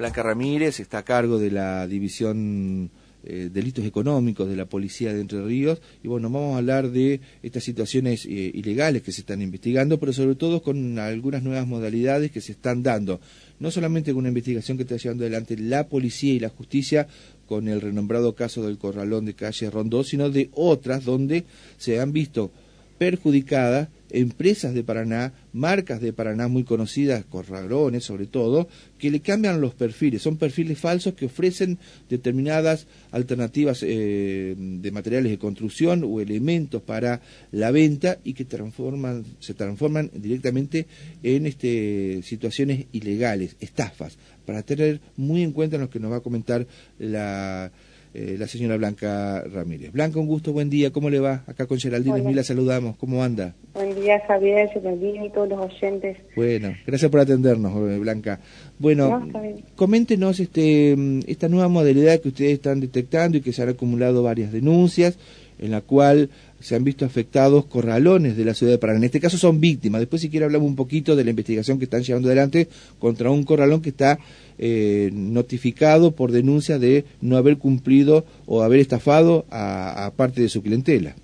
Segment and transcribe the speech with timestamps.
[0.00, 2.90] Blanca Ramírez está a cargo de la división
[3.22, 5.82] eh, delitos económicos de la policía de Entre Ríos.
[6.02, 10.14] Y bueno, vamos a hablar de estas situaciones eh, ilegales que se están investigando, pero
[10.14, 13.20] sobre todo con algunas nuevas modalidades que se están dando,
[13.58, 17.06] no solamente con una investigación que está llevando adelante la policía y la justicia
[17.44, 21.44] con el renombrado caso del corralón de calle Rondó, sino de otras donde
[21.76, 22.52] se han visto
[23.00, 29.62] perjudicadas empresas de Paraná, marcas de Paraná muy conocidas, corralones sobre todo, que le cambian
[29.62, 30.20] los perfiles.
[30.20, 31.78] Son perfiles falsos que ofrecen
[32.10, 39.54] determinadas alternativas eh, de materiales de construcción o elementos para la venta y que se
[39.54, 40.86] transforman directamente
[41.22, 46.22] en este, situaciones ilegales, estafas, para tener muy en cuenta lo que nos va a
[46.22, 46.66] comentar
[46.98, 47.72] la
[48.12, 49.92] eh, la señora Blanca Ramírez.
[49.92, 51.44] Blanca, un gusto, buen día, ¿cómo le va?
[51.46, 53.54] Acá con Geraldine Mil la saludamos, ¿cómo anda?
[53.74, 56.16] Buen día, Javier, Geraldine y todos los oyentes.
[56.34, 58.40] Bueno, gracias por atendernos, eh, Blanca.
[58.78, 59.28] Bueno,
[59.76, 64.24] coméntenos este, mm, esta nueva modalidad que ustedes están detectando y que se han acumulado
[64.24, 65.16] varias denuncias,
[65.60, 68.98] en la cual se han visto afectados corralones de la ciudad de Paraná.
[68.98, 70.00] En este caso son víctimas.
[70.00, 73.44] Después, si quiere, hablamos un poquito de la investigación que están llevando adelante contra un
[73.44, 74.18] corralón que está
[74.58, 80.62] eh, notificado por denuncia de no haber cumplido o haber estafado a, parte de su
[80.62, 81.14] clientela.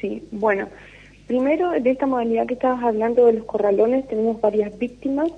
[0.00, 0.68] Sí, bueno,
[1.26, 5.30] primero de esta modalidad que estabas hablando de los corralones, tenemos varias víctimas.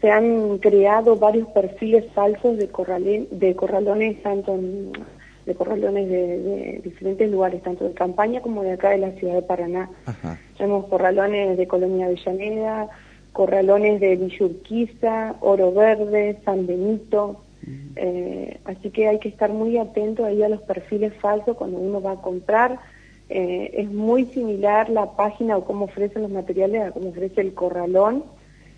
[0.00, 4.92] Se han creado varios perfiles falsos de, de corralones, tanto en
[5.46, 9.42] de corralones de, diferentes lugares, tanto de campaña como de acá de la ciudad de
[9.42, 9.90] Paraná.
[10.56, 12.88] Tenemos corralones de Colonia Avellaneda,
[13.32, 17.40] corralones de Villurquiza, Oro Verde, San Benito.
[17.96, 22.00] Eh, así que hay que estar muy atento ahí a los perfiles falsos cuando uno
[22.00, 22.78] va a comprar.
[23.28, 27.54] Eh, es muy similar la página o cómo ofrecen los materiales a cómo ofrece el
[27.54, 28.24] corralón.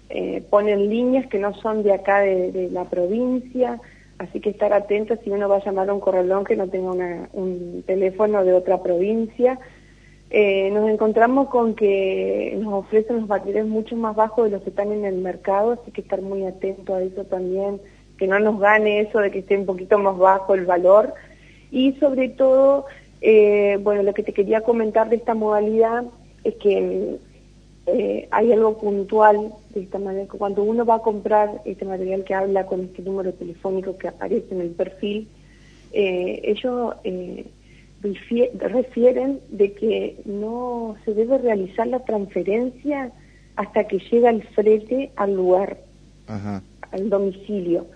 [0.08, 3.80] Eh, ponen líneas que no son de acá de la provincia,
[4.18, 7.28] Así que estar atentos si uno va a llamar a un corralón que no tenga
[7.32, 9.58] un teléfono de otra provincia.
[10.30, 14.70] Eh, nos encontramos con que nos ofrecen los materiales mucho más bajos de los que
[14.70, 17.80] están en el mercado, así que estar muy atento a eso también,
[18.18, 21.12] que no nos gane eso de que esté un poquito más bajo el valor.
[21.70, 22.86] Y sobre todo,
[23.20, 26.04] eh, bueno, lo que te quería comentar de esta modalidad
[26.42, 27.18] es que
[27.86, 32.34] eh, hay algo puntual de esta manera, cuando uno va a comprar este material que
[32.34, 35.28] habla con este número telefónico que aparece en el perfil,
[35.92, 37.46] eh, ellos eh,
[38.58, 43.12] refieren de que no se debe realizar la transferencia
[43.54, 45.78] hasta que llega el frete al lugar,
[46.26, 47.86] al domicilio.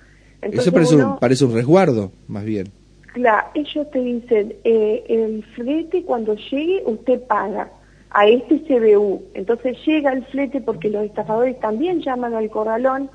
[0.40, 2.68] Eso parece, un, parece un resguardo, más bien.
[3.12, 7.72] Claro, ellos te dicen, el frete cuando llegue usted paga
[8.10, 9.22] a este CBU.
[9.34, 13.10] Entonces llega el flete porque los estafadores también llaman al corralón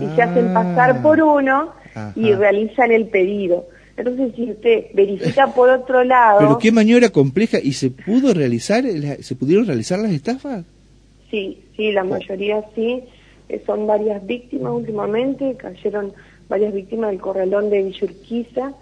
[0.00, 1.72] y se hacen pasar por uno
[2.14, 3.66] y realizan el pedido.
[3.96, 6.38] Entonces, si usted verifica por otro lado...
[6.38, 7.58] Pero qué maniobra compleja.
[7.62, 8.84] ¿Y se pudo realizar,
[9.20, 10.64] se pudieron realizar las estafas?
[11.30, 13.02] Sí, sí, la mayoría sí.
[13.48, 16.12] Eh, son varias víctimas últimamente, cayeron
[16.48, 18.72] varias víctimas del corralón de Villurquiza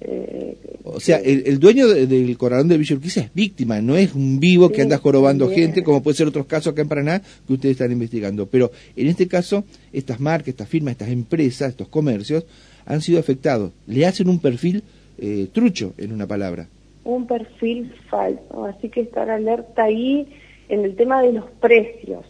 [0.00, 4.70] eh, o sea, el, dueño del corralón de Villurquiza es víctima, no es un vivo
[4.70, 7.92] que anda jorobando gente, como puede ser otros casos acá en Paraná que ustedes están
[7.92, 8.46] investigando.
[8.46, 12.46] Pero en este caso, estas marcas, estas firmas, estas empresas, estos comercios
[12.86, 13.72] han sido afectados.
[13.86, 14.82] Le hacen un perfil
[15.18, 16.68] eh, trucho, en una palabra.
[17.04, 20.28] Un perfil falso, así que estar alerta ahí
[20.68, 22.24] en el tema de los precios.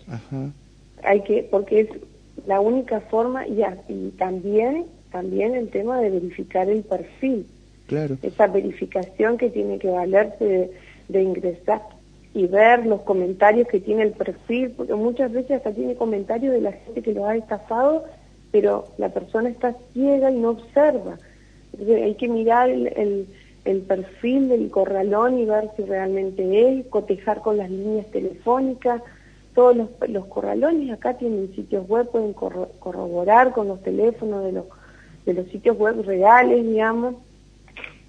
[1.03, 1.89] Hay que, porque es
[2.47, 7.47] la única forma y, y también también el tema de verificar el perfil.
[7.89, 8.19] Claro.
[8.23, 10.71] Esa verificación que tiene que valerse
[11.09, 11.83] de, ingresar
[12.35, 16.61] y ver los comentarios que tiene el perfil, porque muchas veces hasta tiene comentarios de
[16.61, 18.05] la gente que lo ha estafado,
[18.53, 21.19] pero la persona está ciega y no observa.
[21.73, 23.27] Entonces hay que mirar el,
[23.65, 29.03] el, perfil del corralón y ver si realmente es, cotejar con las líneas telefónicas.
[29.55, 34.67] Todos los, los corralones acá tienen sitios web, pueden corroborar con los teléfonos de los
[35.27, 37.17] de los sitios web reales, digamos,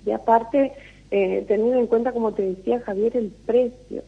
[0.05, 0.71] y aparte
[1.11, 4.03] eh, teniendo en cuenta, como te decía Javier, el precio.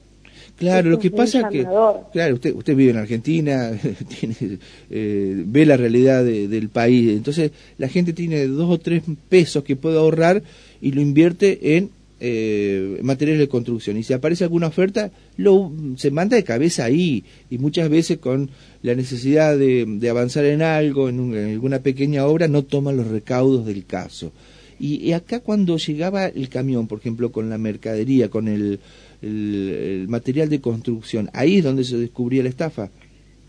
[0.57, 1.63] Claro, lo que pasa es que,
[2.11, 3.71] claro, usted, usted vive en Argentina,
[4.19, 4.59] tiene,
[4.89, 9.75] eh, ve la realidad del país, entonces la gente tiene dos o tres pesos que
[9.75, 10.43] puede ahorrar
[10.79, 11.89] y lo invierte en
[12.23, 13.97] eh, materiales de construcción.
[13.97, 17.23] Y si aparece alguna oferta lo se manda de cabeza ahí.
[17.49, 18.51] Y muchas veces con
[18.83, 23.85] la necesidad de, avanzar en algo en, alguna pequeña obra no toman los recaudos del
[23.85, 24.31] caso.
[24.79, 28.79] Y, acá cuando llegaba el camión por ejemplo con la mercadería con el,
[29.21, 32.91] el, material de construcción ahí es donde se descubría la estafa.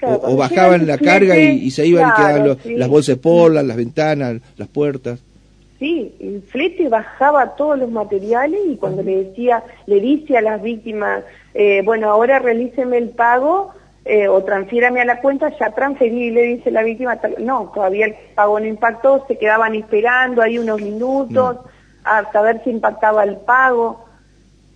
[0.03, 4.41] O, bajaban la carga y, se iban y quedaban las bolsas de pola, las ventanas,
[4.57, 5.21] las puertas.
[5.83, 10.63] Sí, el flete bajaba todos los materiales y cuando le decía, le dice a las
[10.63, 11.25] víctimas,
[11.55, 13.73] eh, bueno, ahora realíceme el pago
[14.05, 18.15] eh, o transfiérame a la cuenta, ya transferí, le dice la víctima, no, todavía el
[18.37, 21.57] pago no impactó, se quedaban esperando ahí unos minutos
[22.05, 24.05] a saber si impactaba el pago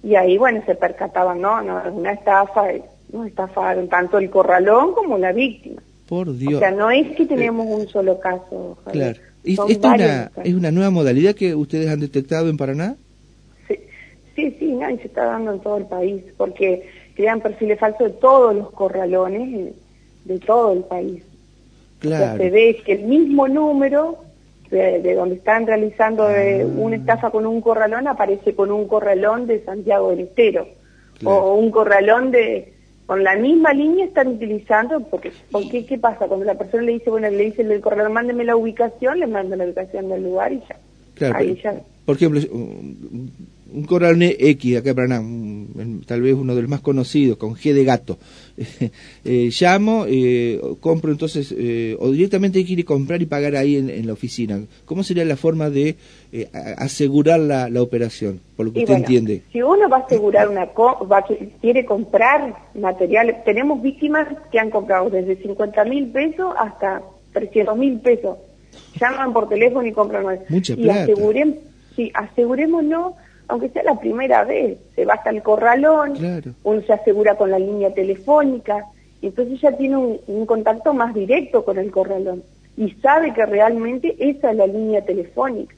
[0.03, 2.65] y ahí, bueno, se percataban, no, no, es una estafa,
[3.13, 5.81] no estafaron tanto el corralón como la víctima.
[6.09, 6.55] Por Dios.
[6.55, 8.77] O sea, no es que tenemos un solo caso.
[8.91, 9.19] Claro.
[9.47, 12.97] ¿Esto una, es una nueva modalidad que ustedes han detectado en Paraná?
[13.69, 13.79] Sí,
[14.35, 18.09] sí, sí no, y se está dando en todo el país, porque crean perfiles falsos
[18.09, 19.75] de todos los corralones
[20.25, 21.23] de todo el país.
[21.99, 22.37] Claro.
[22.37, 24.19] se ve que el mismo número
[24.71, 26.67] de, donde están realizando eh, ah.
[26.77, 30.69] una estafa con un corralón aparece con un corralón de Santiago del Estero
[31.25, 32.75] o un corralón de
[33.07, 36.27] con la misma línea están utilizando, porque, porque ¿qué pasa?
[36.27, 39.57] Cuando la persona le dice, bueno, le dice el corredor, mándeme la ubicación, le manda
[39.57, 40.77] la ubicación del lugar y ya.
[41.15, 41.81] Claro, Ahí ya.
[42.05, 42.41] Por ejemplo,
[43.73, 45.21] un corral X acá para
[46.07, 48.19] tal vez uno de los más conocidos, con G de gato.
[49.29, 54.13] Eh, llamo, eh, compro entonces, eh, o directamente quiere comprar y pagar ahí en, la
[54.13, 54.61] oficina.
[54.85, 55.97] ¿Cómo sería la forma de
[56.79, 59.43] asegurar la, operación, por lo que usted entiende?
[59.53, 61.25] Si uno va a asegurar una, va,
[61.61, 67.03] quiere comprar material, tenemos víctimas que han comprado desde 50 mil pesos hasta
[67.33, 68.39] 300 mil pesos.
[69.01, 70.39] Llaman por teléfono y compran.
[70.49, 71.59] Mucha y aseguren,
[71.97, 73.15] sí, asegurémonos
[73.49, 76.15] aunque sea la primera vez, se va hasta el corralón,
[76.63, 78.87] uno se asegura con la línea telefónica,
[79.21, 82.43] y entonces ya tiene un, contacto más directo con el corralón
[82.77, 85.75] y sabe que realmente esa es la línea telefónica.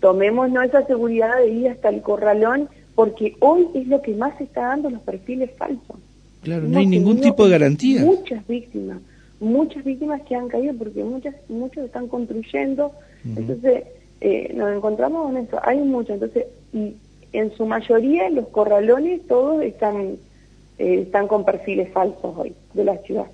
[0.00, 4.44] Tomémonos esa seguridad de ir hasta el corralón porque hoy es lo que más se
[4.44, 5.96] está dando los perfiles falsos.
[6.42, 8.02] Claro, no hay ningún tipo de garantía.
[8.02, 8.98] Muchas víctimas,
[9.40, 12.92] muchas víctimas que han caído porque muchas, muchos están construyendo,
[13.24, 13.84] entonces
[14.20, 16.94] eh, nos encontramos en eso, hay mucho, entonces, y
[17.32, 20.16] en su mayoría los corralones todos están,
[20.78, 23.26] eh, están con perfiles falsos hoy de la ciudad.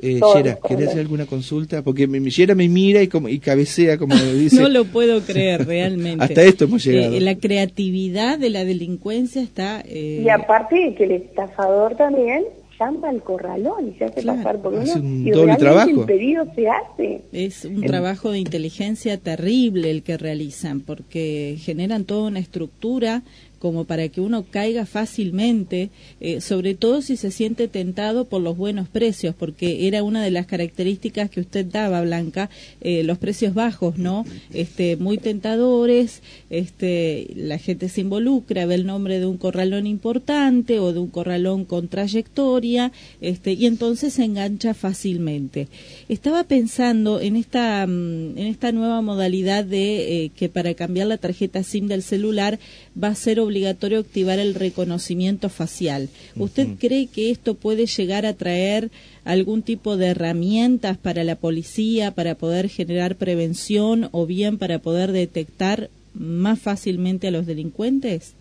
[0.00, 1.82] Eh, Yera, ¿querés hacer alguna consulta?
[1.82, 4.60] Porque mi, Yera me mira y, como, y cabecea, como dice.
[4.60, 6.24] no lo puedo creer, realmente.
[6.24, 7.14] Hasta esto hemos llegado.
[7.14, 9.84] Eh, la creatividad de la delincuencia está...
[9.88, 12.44] Y aparte que el estafador también
[12.78, 15.90] llama al corralón y se hace pasar por uno un y doble trabajo.
[15.90, 17.22] el pedido se hace.
[17.32, 23.22] Es un trabajo de inteligencia terrible el que realizan porque generan toda una estructura
[23.64, 25.88] como para que uno caiga fácilmente,
[26.20, 30.30] eh, sobre todo si se siente tentado por los buenos precios, porque era una de
[30.30, 32.50] las características que usted daba, Blanca,
[32.82, 34.26] eh, los precios bajos, ¿no?
[34.52, 36.20] Este, muy tentadores,
[36.50, 41.08] este, la gente se involucra, ve el nombre de un corralón importante o de un
[41.08, 45.68] corralón con trayectoria, este, y entonces se engancha fácilmente.
[46.10, 51.16] Estaba pensando en esta, mm, en esta nueva modalidad de eh, que para cambiar la
[51.16, 52.58] tarjeta SIM del celular
[53.02, 53.53] va a ser obligatorio
[53.98, 56.08] activar el reconocimiento facial.
[56.36, 58.90] ¿Usted cree que esto puede llegar a traer
[59.24, 65.12] algún tipo de herramientas para la policía para poder generar prevención o bien para poder
[65.12, 68.34] detectar más fácilmente a los delincuentes?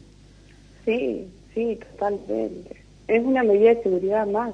[0.86, 2.78] Sí, sí, totalmente.
[3.08, 4.54] Es una medida de seguridad más,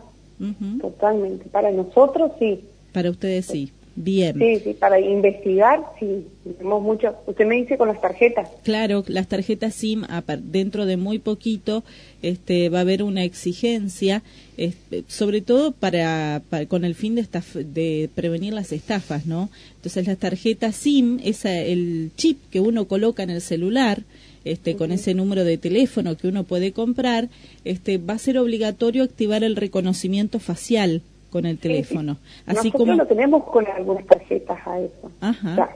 [0.81, 1.45] totalmente.
[1.49, 2.61] Para nosotros sí.
[2.93, 3.71] Para ustedes sí.
[4.01, 4.39] Bien.
[4.39, 6.25] Sí, sí, para investigar, sí,
[6.57, 7.17] tenemos mucho.
[7.27, 8.49] Usted me dice con las tarjetas.
[8.63, 10.05] Claro, las tarjetas SIM,
[10.43, 11.83] dentro de muy poquito,
[12.21, 14.23] este, va a haber una exigencia,
[14.55, 17.27] este, sobre todo para, con el fin de,
[17.65, 19.49] de prevenir las estafas, ¿no?
[19.75, 24.03] Entonces, las tarjetas SIM, es el chip que uno coloca en el celular,
[24.45, 27.27] este, con ese número de teléfono que uno puede comprar,
[27.65, 32.17] este, va a ser obligatorio activar el reconocimiento facial con el teléfono.
[32.45, 35.11] Así Nosotros lo tenemos con algunas tarjetas a eso.
[35.21, 35.69] Ajá.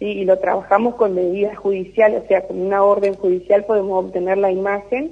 [0.00, 4.52] y lo trabajamos con medidas judiciales, o sea, con una orden judicial podemos obtener la
[4.52, 5.10] imagen,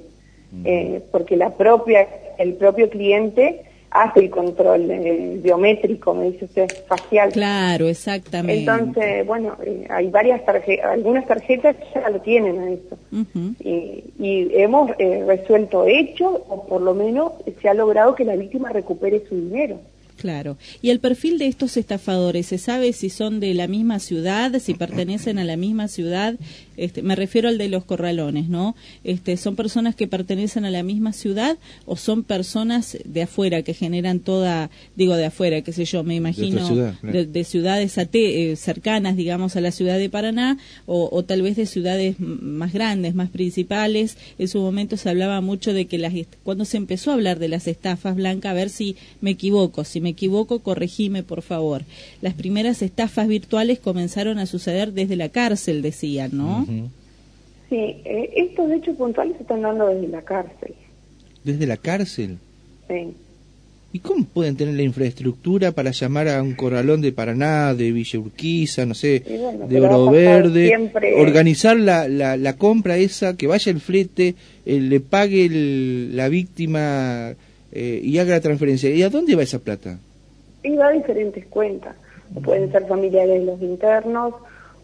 [0.63, 6.67] eh, porque la propia, el propio cliente hace el control eh, biométrico, me dice usted,
[6.87, 7.31] facial.
[7.31, 8.59] Claro, exactamente.
[8.59, 12.97] Entonces, bueno, eh, hay varias tarjetas, algunas tarjetas ya lo tienen a eso.
[13.59, 18.35] y, y, hemos eh, resuelto hechos, o por lo menos se ha logrado que la
[18.35, 19.79] víctima recupere su dinero.
[20.17, 20.57] Claro.
[20.81, 22.47] ¿Y el perfil de estos estafadores?
[22.47, 26.35] ¿Se sabe si son de la misma ciudad, si pertenecen a la misma ciudad?
[26.77, 28.75] Este, me refiero al de los corralones, ¿no?
[29.03, 33.73] Este, ¿Son personas que pertenecen a la misma ciudad o son personas de afuera que
[33.73, 36.67] generan toda, digo de afuera, qué sé yo, me imagino,
[37.01, 42.19] de, ciudades eh, cercanas, digamos, a la ciudad de Paraná o, tal vez de ciudades
[42.19, 44.17] más grandes, más principales?
[44.37, 47.47] En su momento se hablaba mucho de que las, cuando se empezó a hablar de
[47.47, 51.83] las estafas, Blanca, a ver si me equivoco, si me equivoco, corregime, por favor.
[52.21, 56.65] Las primeras estafas virtuales comenzaron a suceder desde la cárcel, decían, ¿no?
[57.69, 60.73] Sí, eh, estos hechos puntuales se están dando desde la cárcel.
[61.43, 62.37] ¿Desde la cárcel?
[62.87, 63.13] Sí.
[63.93, 68.19] ¿Y cómo pueden tener la infraestructura para llamar a un corralón de Paraná, de Villa
[68.19, 73.79] Urquiza, no sé, de Oro Verde, organizar la, la, la, compra esa, que vaya el
[73.79, 77.33] flete, eh, le pague la víctima
[77.79, 78.89] eh, y haga la transferencia?
[78.89, 79.99] ¿Y a dónde va esa plata?
[80.63, 81.95] Y va a diferentes cuentas.
[82.43, 84.33] pueden ser familiares de los internos,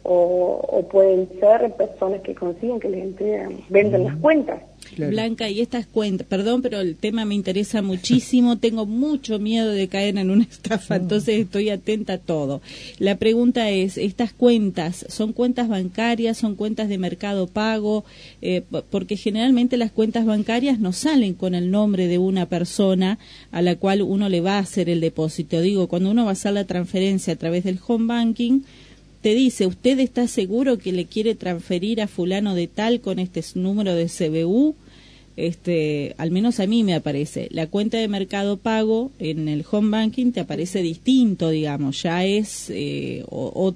[0.04, 4.62] o, pueden ser personas que consiguen que les entregan, venden las cuentas.
[4.98, 9.88] Blanca, y estas cuentas, perdón, pero el tema me interesa muchísimo, tengo mucho miedo de
[9.88, 12.62] caer en una estafa, entonces estoy atenta a todo.
[13.00, 18.06] La pregunta es, ¿estas cuentas son cuentas bancarias, son cuentas de mercado pago?
[18.42, 23.20] Eh, porque generalmente las cuentas bancarias no salen con el nombre de una persona
[23.52, 25.62] a la cual uno le va a hacer el depósito.
[25.62, 28.62] Digo, cuando uno va a hacer la transferencia a través del home banking,
[29.24, 33.42] te dice, ¿usted está seguro que le quiere transferir a fulano de tal con este
[33.56, 34.76] número de CBU?
[35.36, 37.48] Este, al menos a mí me aparece.
[37.52, 42.70] La cuenta de Mercado Pago en el home banking te aparece distinto, digamos, ya es
[42.70, 43.74] eh, o,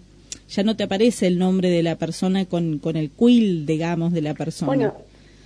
[0.50, 4.22] ya no te aparece el nombre de la persona con, con el quill, digamos, de
[4.22, 4.68] la persona.
[4.68, 4.94] Bueno,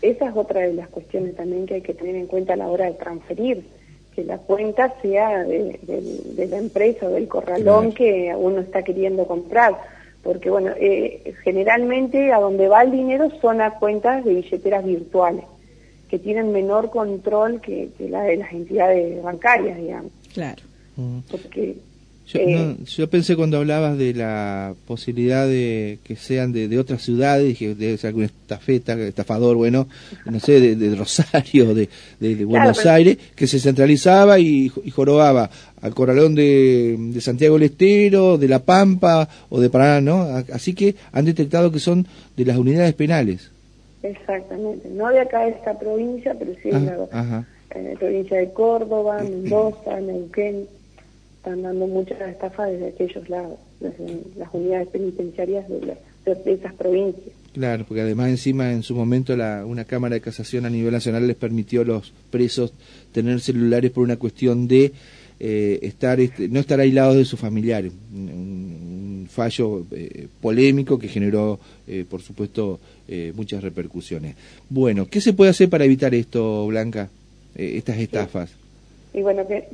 [0.01, 2.68] esa es otra de las cuestiones también que hay que tener en cuenta a la
[2.68, 3.63] hora de transferir
[4.15, 5.80] que la cuenta sea de,
[6.50, 9.75] la empresa o del corralón que uno está queriendo comprar.
[10.24, 15.46] Porque, bueno, eh, generalmente a donde va el dinero son a cuentas de billeteras virtuales,
[16.12, 20.12] que tienen menor control que, la de las entidades bancarias, digamos.
[20.34, 20.62] Claro.
[21.32, 21.77] Porque
[22.27, 27.01] yo, eh, yo, pensé cuando hablabas de la posibilidad de que sean de, de otras
[27.01, 29.88] ciudades, que debe ser algún estafeta, estafador, bueno,
[30.25, 31.88] no sé, de, Rosario, de,
[32.20, 35.50] de Buenos Aires, que se centralizaba y, jorobaba
[35.82, 40.44] al corralón de, Santiago del Estero, de La Pampa o de Paraná, ¿no?
[40.51, 43.50] Así que han detectado que son de las unidades penales.
[44.03, 48.51] Exactamente, no de acá de esta provincia, pero sí de ah, la, eh, provincia de
[48.51, 50.67] Córdoba, Mendoza, Neuquén
[51.38, 57.36] están dando muchas estafas desde aquellos lados, desde las unidades penitenciarias de, esas provincias.
[57.53, 61.27] Claro, porque además encima en su momento la, una Cámara de Casación a nivel nacional
[61.27, 62.74] les permitió a los presos
[63.12, 64.93] tener celulares por una cuestión de
[65.39, 67.91] eh, estar este, no estar aislados de sus familiares.
[68.13, 68.61] Un,
[69.32, 72.80] fallo eh, polémico que generó, eh, por supuesto,
[73.36, 74.36] muchas repercusiones.
[74.70, 77.10] Bueno, ¿qué se puede hacer para evitar esto, Blanca,
[77.56, 78.54] estas estafas?
[79.14, 79.68] Y bueno, que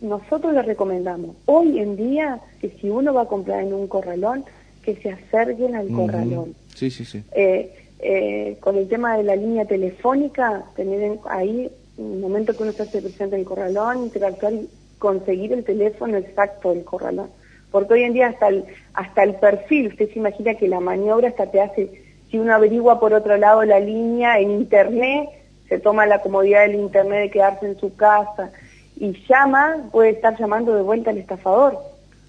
[0.00, 4.44] nosotros le recomendamos hoy en día que si uno va a comprar en un corralón,
[4.82, 6.54] que se acerquen al corralón.
[6.74, 7.22] Sí, sí, sí.
[7.32, 12.62] Eh, eh, con el tema de la línea telefónica, tener ahí, en el momento que
[12.62, 14.68] uno se hace presente en el corralón, interactuar y
[14.98, 17.28] conseguir el teléfono exacto del corralón.
[17.70, 21.28] Porque hoy en día hasta el, hasta el perfil, usted se imagina que la maniobra
[21.28, 21.90] hasta te hace,
[22.30, 25.28] si uno averigua por otro lado la línea en internet,
[25.68, 28.50] se toma la comodidad del internet de quedarse en su casa,
[28.96, 31.78] y llama, puede estar llamando de vuelta al estafador,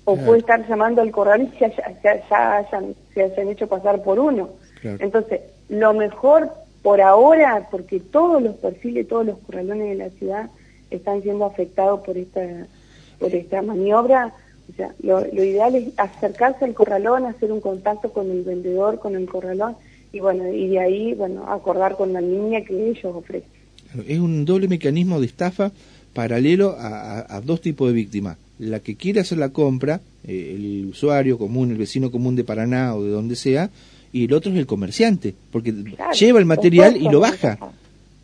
[0.06, 1.72] o puede estar llamando al corral y ya,
[2.04, 2.68] ya,
[3.14, 4.50] se hayan hecho pasar por uno.
[4.84, 6.50] Entonces, lo mejor
[6.82, 10.50] por ahora, porque todos los perfiles, todos los corralones de la ciudad
[10.90, 12.42] están siendo afectados por esta,
[13.20, 14.34] por esta maniobra,
[14.72, 19.16] o sea, lo, ideal es acercarse al corralón, hacer un contacto con el vendedor, con
[19.16, 19.76] el corralón,
[20.12, 23.50] y bueno, y de ahí, bueno, acordar con la línea que ellos ofrecen.
[24.08, 25.72] Es un doble mecanismo de estafa
[26.14, 28.38] paralelo a, dos tipos de víctimas.
[28.60, 32.96] La que quiere hacer la compra, eh, el usuario común, el vecino común de Paraná
[32.96, 33.70] o de donde sea,
[34.12, 35.74] y el otro es el comerciante, porque
[36.20, 37.58] lleva el material y lo baja.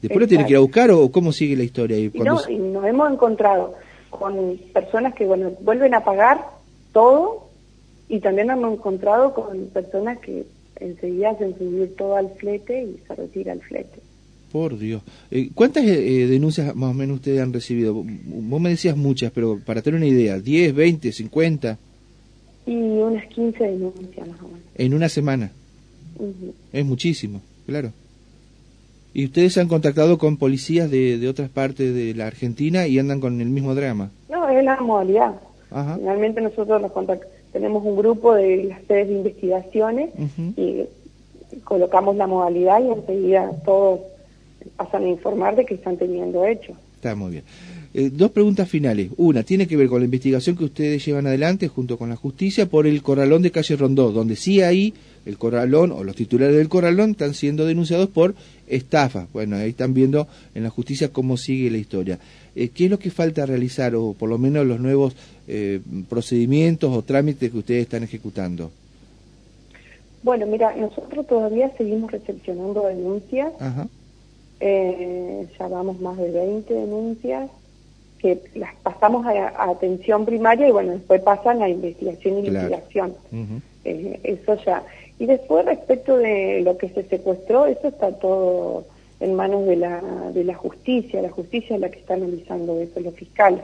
[0.02, 1.98] Después lo tiene que ir a buscar o cómo sigue la historia.
[1.98, 3.76] Y, no, y nos hemos encontrado
[4.20, 6.46] con personas que bueno vuelven a pagar
[6.92, 7.50] todo
[8.08, 10.46] y también hemos encontrado con personas que
[10.80, 14.00] enseguida hacen subir todo al flete y se retira el flete.
[14.52, 15.02] Por Dios.
[15.32, 17.94] Eh, ¿Cuántas eh, eh, denuncias más o menos ustedes han recibido?
[17.94, 21.78] Vos me decías muchas, pero para tener una idea, ¿10, 20, 50?
[22.68, 24.62] Y unas 15 denuncias más o menos.
[24.76, 25.52] ¿En una semana?
[26.72, 27.92] Es muchísimo, claro.
[29.16, 33.22] ¿Y ustedes han contactado con policías de, de otras partes de la Argentina y andan
[33.22, 34.12] con el mismo drama?
[34.30, 35.36] No, es la modalidad.
[35.72, 35.96] Ajá.
[35.96, 36.92] Finalmente nosotros los
[37.54, 40.10] tenemos un grupo de las sedes de investigaciones
[40.58, 40.84] y
[41.64, 44.02] colocamos la modalidad y enseguida todo
[44.76, 46.74] pasan a informar de que están teniendo hecho.
[46.96, 47.46] Está muy bien.
[47.94, 49.12] Eh, dos preguntas finales.
[49.16, 52.66] Una, tiene que ver con la investigación que ustedes llevan adelante junto con la justicia
[52.66, 54.94] por el corralón de calle Rondó, donde sí ahí
[55.26, 58.36] el corralón o los titulares del corralón están siendo denunciados por
[58.68, 59.28] estafa.
[59.34, 62.20] Bueno, ahí están viendo en la justicia cómo sigue la historia.
[62.56, 65.16] Eh, ¿Qué es lo que falta realizar o por lo menos los nuevos
[65.48, 65.80] eh,
[66.10, 68.72] procedimientos o trámites que ustedes están ejecutando?
[70.24, 73.52] Bueno, mira, nosotros todavía seguimos recepcionando denuncias.
[74.60, 77.50] Eh, ya vamos más de 20 denuncias
[78.20, 83.14] que las pasamos a, atención primaria y bueno, después pasan a investigación y litigación.
[83.84, 84.84] Eh, eso ya.
[85.20, 88.86] Y después respecto de lo que se secuestró, eso está todo
[89.20, 90.02] en manos de la,
[90.34, 91.22] de la justicia.
[91.22, 93.62] La justicia es la que está analizando eso, los fiscales.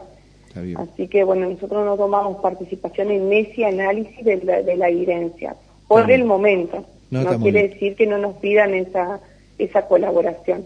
[0.75, 5.55] Así que bueno, nosotros no tomamos participación en ese análisis de la, de la evidencia
[5.88, 6.86] por el momento.
[7.10, 9.20] No, quiere decir que no nos pidan esa,
[9.58, 10.65] esa colaboración.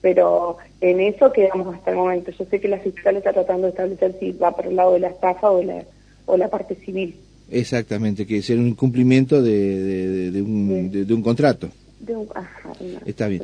[0.00, 2.30] Pero en eso quedamos hasta el momento.
[2.30, 5.00] Yo sé que la fiscal está tratando de establecer si va por el lado de
[5.00, 5.84] la estafa o la,
[6.26, 7.16] o la parte civil.
[7.50, 11.68] Exactamente, que es un incumplimiento de, de, un, de, un contrato.
[11.98, 12.72] De un, ajá,
[13.04, 13.42] Está bien.